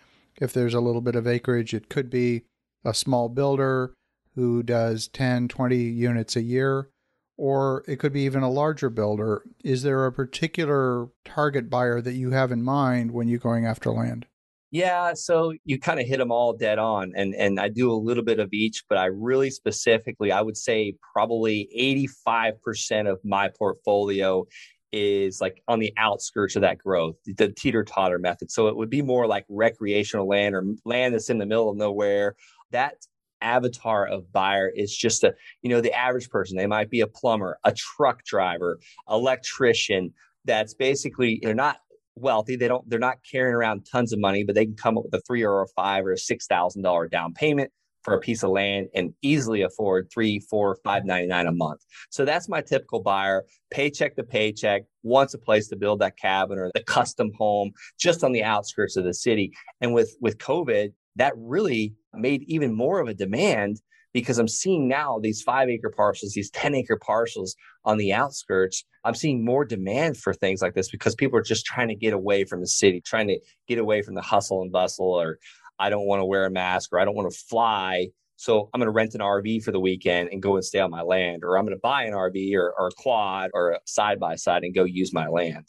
If 0.41 0.53
there's 0.53 0.73
a 0.73 0.79
little 0.79 1.01
bit 1.01 1.15
of 1.15 1.27
acreage, 1.27 1.73
it 1.73 1.89
could 1.89 2.09
be 2.09 2.43
a 2.83 2.93
small 2.93 3.29
builder 3.29 3.93
who 4.35 4.63
does 4.63 5.07
10, 5.09 5.47
20 5.49 5.75
units 5.75 6.35
a 6.35 6.41
year 6.41 6.89
or 7.37 7.83
it 7.87 7.97
could 7.97 8.13
be 8.13 8.21
even 8.21 8.43
a 8.43 8.49
larger 8.49 8.89
builder. 8.89 9.43
Is 9.63 9.83
there 9.83 10.05
a 10.05 10.11
particular 10.11 11.07
target 11.23 11.69
buyer 11.69 12.01
that 12.01 12.13
you 12.13 12.31
have 12.31 12.51
in 12.51 12.63
mind 12.63 13.11
when 13.11 13.27
you're 13.27 13.39
going 13.39 13.65
after 13.65 13.91
land? 13.91 14.25
Yeah, 14.69 15.13
so 15.13 15.53
you 15.63 15.79
kind 15.79 15.99
of 15.99 16.05
hit 16.05 16.17
them 16.17 16.31
all 16.31 16.51
dead 16.51 16.77
on, 16.77 17.13
and 17.15 17.33
and 17.35 17.57
I 17.57 17.69
do 17.69 17.89
a 17.89 17.95
little 17.95 18.23
bit 18.23 18.39
of 18.39 18.49
each, 18.51 18.83
but 18.89 18.97
I 18.97 19.05
really 19.05 19.49
specifically, 19.49 20.29
I 20.29 20.41
would 20.41 20.57
say 20.57 20.95
probably 21.13 21.69
eighty 21.73 22.07
five 22.07 22.61
percent 22.61 23.07
of 23.07 23.19
my 23.23 23.49
portfolio 23.57 24.45
is 24.91 25.39
like 25.39 25.61
on 25.69 25.79
the 25.79 25.93
outskirts 25.97 26.55
of 26.57 26.63
that 26.63 26.79
growth, 26.79 27.15
the 27.37 27.49
teeter 27.49 27.83
totter 27.83 28.19
method. 28.19 28.51
So 28.51 28.67
it 28.67 28.75
would 28.75 28.89
be 28.89 29.01
more 29.01 29.25
like 29.25 29.45
recreational 29.47 30.27
land 30.27 30.53
or 30.53 30.63
land 30.83 31.13
that's 31.13 31.29
in 31.29 31.37
the 31.37 31.45
middle 31.45 31.69
of 31.69 31.77
nowhere. 31.77 32.35
That 32.71 32.95
avatar 33.41 34.07
of 34.07 34.31
buyer 34.31 34.69
is 34.69 34.95
just 34.95 35.23
a 35.23 35.33
you 35.61 35.69
know 35.69 35.81
the 35.81 35.93
average 35.93 36.29
person. 36.29 36.57
They 36.57 36.67
might 36.67 36.89
be 36.89 37.01
a 37.01 37.07
plumber 37.07 37.57
a 37.63 37.73
truck 37.73 38.23
driver 38.25 38.79
electrician 39.09 40.13
that's 40.45 40.73
basically 40.73 41.39
they're 41.41 41.53
not 41.53 41.77
wealthy. 42.15 42.55
They 42.55 42.67
don't 42.67 42.89
they're 42.89 42.99
not 42.99 43.19
carrying 43.29 43.55
around 43.55 43.87
tons 43.91 44.13
of 44.13 44.19
money 44.19 44.43
but 44.43 44.55
they 44.55 44.65
can 44.65 44.75
come 44.75 44.97
up 44.97 45.05
with 45.05 45.13
a 45.13 45.21
three 45.27 45.43
or 45.43 45.61
a 45.61 45.67
five 45.75 46.05
or 46.05 46.13
a 46.13 46.17
six 46.17 46.47
thousand 46.47 46.81
dollar 46.81 47.07
down 47.07 47.33
payment 47.33 47.71
for 48.07 48.13
a 48.13 48.19
piece 48.21 48.41
of 48.41 48.51
land 48.51 48.87
and 48.95 49.13
easily 49.21 49.63
afford 49.63 50.09
three 50.09 50.39
four 50.39 50.77
five 50.81 51.03
ninety 51.03 51.27
nine 51.27 51.45
a 51.45 51.51
month. 51.51 51.81
So 52.09 52.23
that's 52.23 52.47
my 52.47 52.61
typical 52.61 53.01
buyer 53.01 53.45
paycheck 53.69 54.15
to 54.15 54.23
paycheck 54.23 54.83
wants 55.03 55.33
a 55.33 55.37
place 55.37 55.67
to 55.67 55.75
build 55.75 55.99
that 55.99 56.17
cabin 56.17 56.57
or 56.57 56.71
the 56.73 56.83
custom 56.83 57.31
home 57.37 57.71
just 57.99 58.23
on 58.23 58.31
the 58.31 58.45
outskirts 58.45 58.95
of 58.95 59.03
the 59.03 59.13
city. 59.13 59.51
And 59.81 59.93
with 59.93 60.15
with 60.21 60.37
covid 60.37 60.93
that 61.17 61.33
really 61.37 61.95
made 62.13 62.43
even 62.47 62.75
more 62.75 62.99
of 62.99 63.07
a 63.07 63.13
demand 63.13 63.81
because 64.13 64.39
I'm 64.39 64.47
seeing 64.47 64.87
now 64.87 65.19
these 65.21 65.41
five 65.41 65.69
acre 65.69 65.93
parcels, 65.95 66.33
these 66.33 66.49
10 66.49 66.73
acre 66.73 66.97
parcels 66.97 67.55
on 67.85 67.97
the 67.97 68.13
outskirts. 68.13 68.83
I'm 69.03 69.13
seeing 69.13 69.45
more 69.45 69.65
demand 69.65 70.17
for 70.17 70.33
things 70.33 70.61
like 70.61 70.73
this 70.73 70.89
because 70.89 71.13
people 71.13 71.37
are 71.37 71.43
just 71.43 71.65
trying 71.65 71.89
to 71.89 71.95
get 71.95 72.13
away 72.13 72.43
from 72.45 72.61
the 72.61 72.67
city, 72.67 73.01
trying 73.01 73.27
to 73.27 73.39
get 73.67 73.77
away 73.77 74.01
from 74.01 74.15
the 74.15 74.21
hustle 74.21 74.61
and 74.61 74.71
bustle, 74.71 75.05
or 75.05 75.37
I 75.77 75.89
don't 75.89 76.07
want 76.07 76.21
to 76.21 76.25
wear 76.25 76.45
a 76.45 76.51
mask, 76.51 76.89
or 76.91 76.99
I 76.99 77.05
don't 77.05 77.15
want 77.15 77.31
to 77.31 77.37
fly. 77.37 78.07
So 78.37 78.69
I'm 78.73 78.79
going 78.79 78.87
to 78.87 78.91
rent 78.91 79.15
an 79.15 79.21
RV 79.21 79.63
for 79.63 79.71
the 79.71 79.79
weekend 79.79 80.29
and 80.31 80.41
go 80.41 80.55
and 80.55 80.65
stay 80.65 80.79
on 80.79 80.91
my 80.91 81.01
land, 81.01 81.43
or 81.43 81.57
I'm 81.57 81.65
going 81.65 81.75
to 81.75 81.81
buy 81.81 82.03
an 82.03 82.13
RV 82.13 82.55
or, 82.55 82.73
or 82.77 82.87
a 82.87 82.91
quad 82.97 83.51
or 83.53 83.71
a 83.71 83.79
side 83.85 84.19
by 84.19 84.35
side 84.35 84.63
and 84.63 84.73
go 84.73 84.83
use 84.83 85.13
my 85.13 85.27
land. 85.27 85.65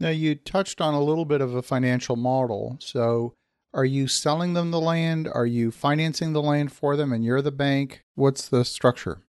Now, 0.00 0.10
you 0.10 0.36
touched 0.36 0.80
on 0.80 0.94
a 0.94 1.02
little 1.02 1.24
bit 1.24 1.40
of 1.40 1.54
a 1.54 1.62
financial 1.62 2.14
model. 2.14 2.76
So, 2.80 3.34
are 3.78 3.84
you 3.84 4.08
selling 4.08 4.54
them 4.54 4.72
the 4.72 4.80
land? 4.80 5.28
Are 5.32 5.46
you 5.46 5.70
financing 5.70 6.32
the 6.32 6.42
land 6.42 6.72
for 6.72 6.96
them 6.96 7.12
and 7.12 7.24
you're 7.24 7.40
the 7.40 7.52
bank? 7.52 8.02
What's 8.16 8.48
the 8.48 8.64
structure? 8.64 9.22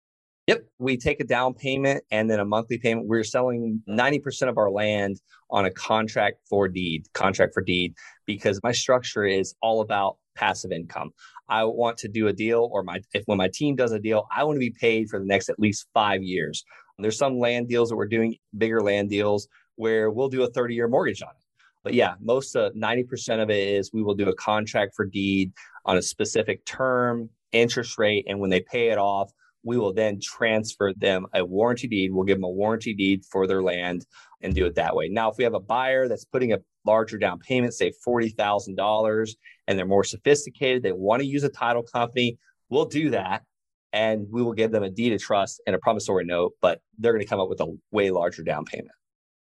Yep. 0.47 0.65
We 0.79 0.97
take 0.97 1.21
a 1.21 1.25
down 1.25 1.53
payment 1.53 2.03
and 2.11 2.31
then 2.31 2.41
a 2.41 2.47
monthly 2.47 2.79
payment. 2.79 3.09
We're 3.09 3.25
selling 3.25 3.83
90% 3.87 4.49
of 4.49 4.57
our 4.57 4.71
land 4.71 5.21
on 5.51 5.67
a 5.67 5.71
contract 5.71 6.39
for 6.49 6.67
deed, 6.67 7.05
contract 7.13 7.53
for 7.53 7.61
deed, 7.61 7.93
because 8.25 8.59
my 8.63 8.73
structure 8.73 9.27
is 9.27 9.55
all 9.61 9.83
about 9.83 10.17
passive 10.35 10.73
income. 10.73 11.11
I 11.51 11.65
want 11.65 11.99
to 11.99 12.09
do 12.09 12.29
a 12.29 12.33
deal 12.33 12.71
or 12.73 12.83
my 12.83 13.01
if 13.13 13.25
when 13.27 13.37
my 13.37 13.51
team 13.53 13.77
does 13.77 13.93
a 13.93 13.99
deal, 13.99 14.27
I 14.35 14.45
want 14.45 14.57
to 14.57 14.61
be 14.61 14.75
paid 14.81 15.11
for 15.11 15.19
the 15.19 15.27
next 15.27 15.51
at 15.51 15.61
least 15.61 15.89
five 15.93 16.23
years. 16.23 16.65
There's 16.99 17.19
some 17.19 17.39
land 17.39 17.69
deals 17.69 17.91
that 17.91 17.97
we're 17.97 18.09
doing, 18.09 18.37
bigger 18.57 18.81
land 18.81 19.11
deals, 19.11 19.47
where 19.77 20.11
we'll 20.11 20.31
do 20.31 20.43
a 20.45 20.49
30 20.49 20.75
year 20.75 20.89
mortgage 20.89 21.21
on 21.21 21.29
it. 21.29 21.48
But 21.85 21.95
yeah, 21.95 22.15
most 22.21 22.57
uh, 22.57 22.67
of 22.67 22.75
90% 22.75 23.43
of 23.43 23.51
it 23.51 23.69
is 23.69 23.93
we 23.93 24.03
will 24.03 24.15
do 24.15 24.29
a 24.29 24.35
contract 24.35 24.95
for 24.95 25.05
deed 25.05 25.53
on 25.85 25.97
a 25.97 26.03
specific 26.03 26.65
term, 26.65 27.31
interest 27.53 27.99
rate, 27.99 28.27
and 28.29 28.41
when 28.41 28.51
they 28.51 28.61
pay 28.61 28.89
it 28.89 28.99
off, 28.99 29.31
we 29.65 29.77
will 29.77 29.93
then 29.93 30.21
transfer 30.21 30.93
them 30.97 31.27
a 31.35 31.45
warranty 31.45 31.89
deed. 31.89 32.13
We'll 32.13 32.25
give 32.25 32.37
them 32.37 32.45
a 32.45 32.51
warranty 32.51 32.95
deed 32.95 33.25
for 33.31 33.47
their 33.47 33.63
land 33.63 34.07
and 34.41 34.55
do 34.55 34.67
it 34.67 34.77
that 34.77 34.95
way. 34.95 35.09
Now, 35.09 35.31
if 35.31 35.37
we 35.37 35.45
have 35.45 35.55
a 35.55 35.61
buyer 35.61 36.09
that's 36.09 36.25
putting 36.25 36.53
a 36.53 36.59
larger 36.85 37.19
down 37.19 37.39
payment, 37.39 37.75
say 37.75 37.93
$40,000, 38.07 39.31
and 39.67 39.79
they're 39.79 39.87
more 39.87 40.05
sophisticated, 40.05 40.83
they 40.83 40.93
want 40.93 41.21
to 41.21 41.27
use 41.27 41.45
a 41.45 41.49
title 41.49 41.83
company, 41.83 42.39
we'll 42.71 42.87
do 42.87 43.11
that. 43.11 43.43
And 43.93 44.27
we 44.31 44.43
will 44.43 44.53
give 44.53 44.71
them 44.71 44.83
a 44.83 44.91
deed 44.91 45.15
of 45.15 45.21
trust 45.21 45.63
and 45.67 45.75
a 45.75 45.79
promissory 45.79 46.25
note, 46.25 46.53
but 46.61 46.81
they're 46.99 47.13
going 47.13 47.25
to 47.25 47.29
come 47.29 47.41
up 47.41 47.49
with 47.49 47.61
a 47.61 47.79
way 47.91 48.11
larger 48.11 48.43
down 48.43 48.65
payment. 48.65 48.91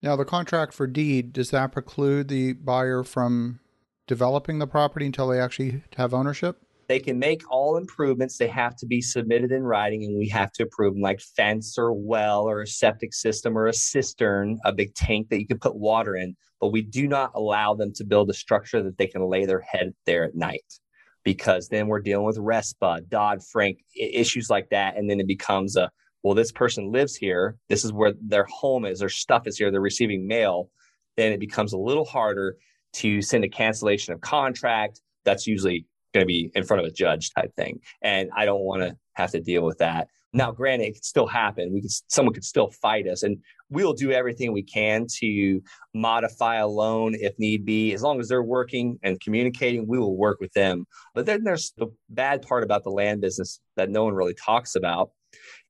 Now, 0.03 0.17
the 0.17 0.25
contract 0.25 0.73
for 0.73 0.87
deed, 0.87 1.33
does 1.33 1.51
that 1.51 1.73
preclude 1.73 2.29
the 2.29 2.55
buyer 2.55 3.05
from 3.05 3.61
developing 4.09 4.59
the 4.59 4.67
property 4.67 5.07
until 5.07 5.29
they 5.29 5.39
actually 5.39 5.85
have 5.97 6.13
ownership? 6.13 6.61
They 6.89 6.99
can 6.99 7.21
make 7.21 7.43
all 7.49 7.77
improvements. 7.77 8.37
They 8.37 8.49
have 8.49 8.75
to 8.77 8.87
be 8.87 9.01
submitted 9.01 9.53
in 9.53 9.63
writing, 9.63 10.05
and 10.05 10.19
we 10.19 10.29
have 10.31 10.51
to 10.55 10.65
approve 10.65 10.95
them, 10.95 11.03
like 11.03 11.21
fence 11.21 11.79
or 11.79 11.93
well 11.93 12.43
or 12.43 12.63
a 12.63 12.67
septic 12.67 13.15
system 13.15 13.57
or 13.57 13.69
a 13.69 13.73
cistern, 13.73 14.59
a 14.65 14.73
big 14.73 14.95
tank 14.95 15.29
that 15.31 15.41
you 15.41 15.47
can 15.47 15.61
put 15.61 15.77
water 15.77 16.17
in. 16.17 16.37
But 16.61 16.73
we 16.73 16.83
do 16.83 17.07
not 17.07 17.31
allow 17.35 17.75
them 17.75 17.93
to 17.95 18.05
build 18.05 18.29
a 18.29 18.35
structure 18.35 18.83
that 18.83 18.99
they 18.99 19.07
can 19.07 19.23
lay 19.23 19.47
their 19.47 19.61
head 19.61 19.95
there 20.05 20.25
at 20.25 20.35
night 20.35 20.81
because 21.25 21.69
then 21.69 21.87
we're 21.87 22.01
dealing 22.01 22.27
with 22.27 22.37
RESPA, 22.37 23.09
Dodd 23.09 23.45
Frank 23.45 23.79
issues 23.97 24.51
like 24.51 24.71
that. 24.71 24.97
And 24.97 25.09
then 25.09 25.21
it 25.21 25.27
becomes 25.27 25.77
a, 25.77 25.91
well, 26.23 26.35
this 26.35 26.53
person 26.53 26.93
lives 26.93 27.17
here. 27.17 27.57
This 27.69 27.85
is 27.85 27.93
where 27.93 28.13
their 28.21 28.45
home 28.45 28.85
is, 28.85 29.01
their 29.01 29.09
stuff 29.09 29.47
is 29.47 29.59
here, 29.59 29.71
they're 29.71 29.81
receiving 29.81 30.27
mail. 30.27 30.71
Then 31.17 31.33
it 31.33 31.41
becomes 31.41 31.73
a 31.73 31.79
little 31.79 32.05
harder 32.05 32.57
to 32.95 33.21
send 33.23 33.45
a 33.45 33.49
cancellation 33.49 34.15
of 34.15 34.21
contract. 34.21 35.01
That's 35.25 35.47
usually 35.47 35.87
going 36.15 36.23
to 36.23 36.27
be 36.27 36.51
in 36.55 36.65
front 36.65 36.81
of 36.81 36.87
a 36.87 36.93
judge 36.93 37.33
type 37.35 37.55
thing. 37.57 37.81
And 38.03 38.31
I 38.37 38.45
don't 38.45 38.63
want 38.63 38.83
to 38.83 38.97
have 39.15 39.31
to 39.33 39.41
deal 39.41 39.63
with 39.63 39.79
that. 39.79 40.09
Now, 40.35 40.51
granted, 40.51 40.89
it 40.89 40.93
could 40.95 41.05
still 41.05 41.27
happen. 41.27 41.73
We 41.73 41.83
could, 41.83 41.91
someone 42.09 42.33
could 42.33 42.45
still 42.45 42.71
fight 42.71 43.07
us, 43.07 43.23
and 43.23 43.37
we'll 43.69 43.93
do 43.93 44.13
everything 44.13 44.53
we 44.53 44.63
can 44.63 45.07
to 45.19 45.63
modify 45.93 46.57
a 46.57 46.67
loan 46.67 47.15
if 47.15 47.39
need 47.39 47.67
be. 47.67 47.93
As 47.93 48.03
long 48.03 48.19
as 48.19 48.29
they're 48.29 48.43
working 48.43 48.99
and 49.03 49.21
communicating, 49.21 49.87
we 49.87 49.99
will 49.99 50.17
work 50.17 50.41
with 50.41 50.53
them. 50.55 50.87
But 51.15 51.27
then 51.27 51.45
there's 51.45 51.75
the 51.77 51.89
bad 52.09 52.41
part 52.41 52.65
about 52.65 52.83
the 52.83 52.91
land 52.91 53.21
business 53.21 53.61
that 53.77 53.91
no 53.91 54.05
one 54.05 54.15
really 54.15 54.35
talks 54.35 54.75
about 54.75 55.11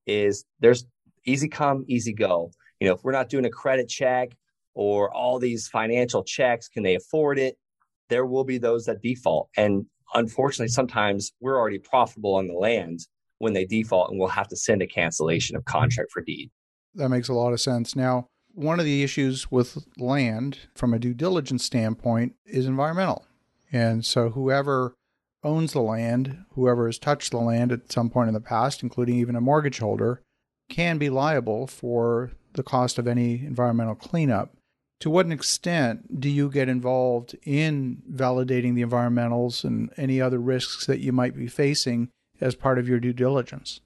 is 0.06 0.44
there's 0.60 0.86
easy 1.26 1.48
come, 1.48 1.84
easy 1.88 2.12
go. 2.12 2.50
You 2.80 2.88
know, 2.88 2.94
if 2.94 3.04
we're 3.04 3.12
not 3.12 3.28
doing 3.28 3.44
a 3.44 3.50
credit 3.50 3.88
check 3.88 4.30
or 4.74 5.12
all 5.14 5.38
these 5.38 5.68
financial 5.68 6.24
checks, 6.24 6.68
can 6.68 6.82
they 6.82 6.94
afford 6.94 7.38
it? 7.38 7.56
There 8.08 8.26
will 8.26 8.44
be 8.44 8.58
those 8.58 8.84
that 8.86 9.00
default, 9.00 9.48
and 9.56 9.86
unfortunately, 10.14 10.68
sometimes 10.68 11.32
we're 11.40 11.58
already 11.58 11.78
profitable 11.78 12.34
on 12.34 12.46
the 12.46 12.54
land 12.54 13.00
when 13.38 13.52
they 13.52 13.64
default 13.64 14.10
and 14.10 14.18
we'll 14.18 14.28
have 14.28 14.48
to 14.48 14.56
send 14.56 14.82
a 14.82 14.86
cancellation 14.86 15.56
of 15.56 15.64
contract 15.64 16.10
for 16.12 16.22
deed. 16.22 16.50
That 16.94 17.08
makes 17.08 17.28
a 17.28 17.34
lot 17.34 17.52
of 17.52 17.60
sense. 17.60 17.96
Now, 17.96 18.26
one 18.54 18.78
of 18.78 18.84
the 18.84 19.02
issues 19.02 19.50
with 19.50 19.84
land 19.98 20.58
from 20.74 20.94
a 20.94 20.98
due 20.98 21.14
diligence 21.14 21.64
standpoint 21.64 22.34
is 22.46 22.66
environmental. 22.66 23.26
And 23.72 24.04
so 24.04 24.30
whoever 24.30 24.94
owns 25.44 25.72
the 25.72 25.82
land, 25.82 26.44
whoever 26.54 26.86
has 26.86 26.98
touched 26.98 27.30
the 27.30 27.38
land 27.38 27.72
at 27.72 27.92
some 27.92 28.10
point 28.10 28.28
in 28.28 28.34
the 28.34 28.40
past, 28.40 28.82
including 28.82 29.16
even 29.16 29.36
a 29.36 29.40
mortgage 29.40 29.78
holder, 29.78 30.20
can 30.68 30.98
be 30.98 31.10
liable 31.10 31.66
for 31.66 32.32
the 32.54 32.62
cost 32.62 32.98
of 32.98 33.06
any 33.06 33.44
environmental 33.44 33.94
cleanup. 33.94 34.54
To 35.00 35.10
what 35.10 35.30
extent 35.30 36.20
do 36.20 36.28
you 36.28 36.48
get 36.48 36.68
involved 36.68 37.36
in 37.42 38.02
validating 38.10 38.74
the 38.74 38.84
environmentals 38.84 39.64
and 39.64 39.90
any 39.96 40.20
other 40.20 40.38
risks 40.38 40.86
that 40.86 41.00
you 41.00 41.12
might 41.12 41.34
be 41.34 41.48
facing 41.48 42.08
as 42.40 42.54
part 42.54 42.78
of 42.78 42.88
your 42.88 43.00
due 43.00 43.12
diligence? 43.12 43.80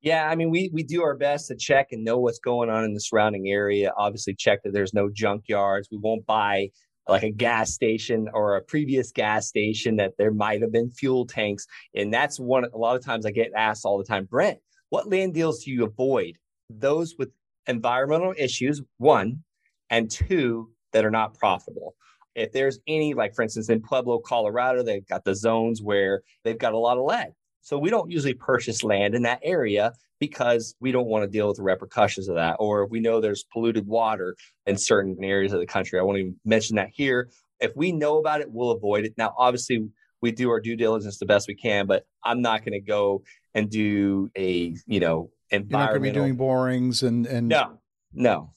Yeah, 0.00 0.28
I 0.28 0.34
mean, 0.34 0.50
we 0.50 0.70
we 0.72 0.82
do 0.82 1.02
our 1.02 1.16
best 1.16 1.48
to 1.48 1.56
check 1.56 1.88
and 1.90 2.04
know 2.04 2.18
what's 2.18 2.38
going 2.38 2.70
on 2.70 2.84
in 2.84 2.94
the 2.94 3.00
surrounding 3.00 3.48
area. 3.48 3.92
Obviously, 3.96 4.34
check 4.34 4.62
that 4.62 4.72
there's 4.72 4.94
no 4.94 5.08
junkyards. 5.08 5.86
We 5.90 5.98
won't 5.98 6.24
buy 6.26 6.70
like 7.08 7.22
a 7.22 7.30
gas 7.30 7.72
station 7.72 8.28
or 8.32 8.56
a 8.56 8.62
previous 8.62 9.12
gas 9.12 9.46
station 9.48 9.96
that 9.96 10.14
there 10.18 10.32
might 10.32 10.60
have 10.62 10.72
been 10.72 10.90
fuel 10.90 11.26
tanks. 11.26 11.66
And 11.94 12.12
that's 12.12 12.38
one. 12.38 12.64
A 12.64 12.78
lot 12.78 12.96
of 12.96 13.04
times, 13.04 13.26
I 13.26 13.30
get 13.30 13.52
asked 13.56 13.84
all 13.84 13.98
the 13.98 14.04
time, 14.04 14.24
Brent, 14.24 14.58
what 14.90 15.08
land 15.08 15.34
deals 15.34 15.64
do 15.64 15.70
you 15.70 15.84
avoid? 15.84 16.38
Those 16.70 17.14
with 17.18 17.30
environmental 17.66 18.34
issues, 18.36 18.82
one, 18.98 19.42
and 19.90 20.10
two 20.10 20.70
that 20.92 21.04
are 21.04 21.10
not 21.10 21.38
profitable 21.38 21.94
if 22.36 22.52
there's 22.52 22.78
any, 22.86 23.14
like 23.14 23.34
for 23.34 23.42
instance, 23.42 23.70
in 23.70 23.80
Pueblo, 23.80 24.18
Colorado, 24.18 24.82
they've 24.82 25.06
got 25.06 25.24
the 25.24 25.34
zones 25.34 25.82
where 25.82 26.22
they've 26.44 26.58
got 26.58 26.74
a 26.74 26.78
lot 26.78 26.98
of 26.98 27.04
lead. 27.04 27.32
So 27.66 27.76
we 27.76 27.90
don't 27.90 28.08
usually 28.08 28.32
purchase 28.32 28.84
land 28.84 29.16
in 29.16 29.22
that 29.22 29.40
area 29.42 29.92
because 30.20 30.76
we 30.78 30.92
don't 30.92 31.08
want 31.08 31.24
to 31.24 31.28
deal 31.28 31.48
with 31.48 31.56
the 31.56 31.64
repercussions 31.64 32.28
of 32.28 32.36
that. 32.36 32.54
Or 32.60 32.86
we 32.86 33.00
know 33.00 33.20
there's 33.20 33.42
polluted 33.52 33.88
water 33.88 34.36
in 34.66 34.78
certain 34.78 35.16
areas 35.20 35.52
of 35.52 35.58
the 35.58 35.66
country. 35.66 35.98
I 35.98 36.04
won't 36.04 36.18
even 36.18 36.36
mention 36.44 36.76
that 36.76 36.90
here. 36.92 37.28
If 37.58 37.72
we 37.74 37.90
know 37.90 38.18
about 38.18 38.40
it, 38.40 38.52
we'll 38.52 38.70
avoid 38.70 39.04
it. 39.04 39.14
Now, 39.18 39.34
obviously, 39.36 39.88
we 40.22 40.30
do 40.30 40.48
our 40.48 40.60
due 40.60 40.76
diligence 40.76 41.18
the 41.18 41.26
best 41.26 41.48
we 41.48 41.56
can, 41.56 41.86
but 41.86 42.06
I'm 42.22 42.40
not 42.40 42.60
going 42.60 42.74
to 42.74 42.80
go 42.80 43.24
and 43.52 43.68
do 43.68 44.30
a, 44.36 44.72
you 44.86 45.00
know, 45.00 45.32
environmental. 45.50 45.68
You're 45.68 45.80
not 45.80 45.88
going 45.88 46.02
to 46.02 46.08
be 46.08 46.12
doing 46.12 46.36
borings 46.36 47.02
and, 47.02 47.26
and 47.26 47.48
no, 47.48 47.80
no, 48.12 48.52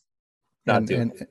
not 0.67 0.77
and, 0.77 0.87
doing 0.87 1.01
and, 1.01 1.21
it. 1.21 1.29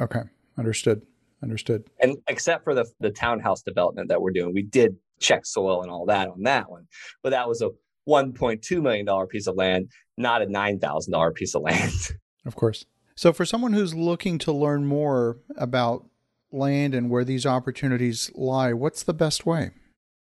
Okay. 0.00 0.22
Understood. 0.58 1.02
Understood. 1.44 1.84
And 2.00 2.16
except 2.26 2.64
for 2.64 2.74
the, 2.74 2.86
the 2.98 3.10
townhouse 3.10 3.62
development 3.62 4.08
that 4.08 4.20
we're 4.20 4.32
doing, 4.32 4.52
we 4.52 4.62
did 4.62 4.96
check 5.20 5.46
soil 5.46 5.82
and 5.82 5.90
all 5.90 6.06
that 6.06 6.28
on 6.28 6.42
that 6.42 6.70
one. 6.70 6.86
But 7.22 7.30
that 7.30 7.48
was 7.48 7.62
a 7.62 7.70
$1.2 8.08 8.82
million 8.82 9.26
piece 9.26 9.46
of 9.46 9.56
land, 9.56 9.90
not 10.16 10.42
a 10.42 10.46
$9,000 10.46 11.34
piece 11.34 11.54
of 11.54 11.62
land. 11.62 11.92
Of 12.46 12.56
course. 12.56 12.86
So, 13.16 13.34
for 13.34 13.44
someone 13.44 13.74
who's 13.74 13.94
looking 13.94 14.38
to 14.38 14.50
learn 14.50 14.86
more 14.86 15.36
about 15.58 16.06
land 16.50 16.94
and 16.94 17.10
where 17.10 17.22
these 17.22 17.44
opportunities 17.44 18.30
lie, 18.34 18.72
what's 18.72 19.02
the 19.02 19.12
best 19.12 19.44
way? 19.44 19.72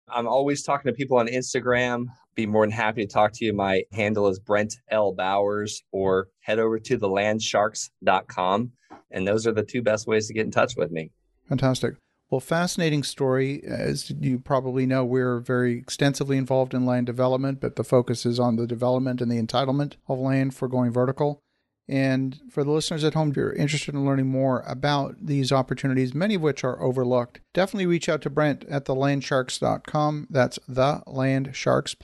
I'm 0.08 0.26
always 0.26 0.62
talking 0.62 0.90
to 0.90 0.96
people 0.96 1.18
on 1.18 1.26
Instagram. 1.26 2.06
Be 2.34 2.46
more 2.46 2.64
than 2.64 2.70
happy 2.70 3.04
to 3.04 3.12
talk 3.12 3.32
to 3.34 3.44
you. 3.44 3.52
My 3.52 3.82
handle 3.92 4.26
is 4.28 4.38
Brent 4.38 4.74
L. 4.90 5.12
Bowers, 5.12 5.82
or 5.92 6.28
head 6.40 6.58
over 6.58 6.78
to 6.78 6.98
thelandsharks.com. 6.98 8.72
And 9.10 9.28
those 9.28 9.46
are 9.46 9.52
the 9.52 9.64
two 9.64 9.82
best 9.82 10.06
ways 10.06 10.26
to 10.28 10.32
get 10.32 10.46
in 10.46 10.50
touch 10.50 10.74
with 10.76 10.90
me. 10.90 11.10
Fantastic. 11.48 11.94
Well, 12.30 12.40
fascinating 12.40 13.04
story. 13.04 13.62
As 13.64 14.10
you 14.10 14.38
probably 14.38 14.84
know, 14.84 15.04
we're 15.04 15.38
very 15.38 15.78
extensively 15.78 16.36
involved 16.36 16.74
in 16.74 16.84
land 16.84 17.06
development, 17.06 17.60
but 17.60 17.76
the 17.76 17.84
focus 17.84 18.26
is 18.26 18.38
on 18.38 18.56
the 18.56 18.66
development 18.66 19.22
and 19.22 19.30
the 19.30 19.42
entitlement 19.42 19.94
of 20.08 20.18
land 20.18 20.54
for 20.54 20.68
going 20.68 20.92
vertical. 20.92 21.42
And 21.88 22.38
for 22.50 22.64
the 22.64 22.70
listeners 22.70 23.02
at 23.02 23.14
home, 23.14 23.30
if 23.30 23.36
you're 23.36 23.54
interested 23.54 23.94
in 23.94 24.04
learning 24.04 24.26
more 24.26 24.62
about 24.66 25.16
these 25.22 25.50
opportunities, 25.50 26.14
many 26.14 26.34
of 26.34 26.42
which 26.42 26.62
are 26.62 26.82
overlooked, 26.82 27.40
definitely 27.54 27.86
reach 27.86 28.10
out 28.10 28.20
to 28.22 28.30
Brent 28.30 28.64
at 28.68 28.84
thelandsharks.com. 28.84 30.26
That's 30.28 30.58
thelandsharks, 30.70 31.96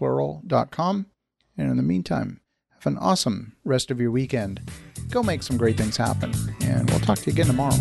And 1.58 1.70
in 1.70 1.76
the 1.76 1.82
meantime, 1.82 2.40
have 2.70 2.86
an 2.86 2.96
awesome 2.98 3.56
rest 3.62 3.90
of 3.90 4.00
your 4.00 4.10
weekend. 4.10 4.62
Go 5.10 5.22
make 5.22 5.42
some 5.42 5.58
great 5.58 5.76
things 5.76 5.98
happen. 5.98 6.32
And 6.62 6.88
we'll 6.88 7.00
talk 7.00 7.18
to 7.18 7.26
you 7.26 7.32
again 7.34 7.48
tomorrow. 7.48 7.76